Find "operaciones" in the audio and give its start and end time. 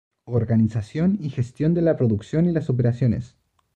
2.71-3.37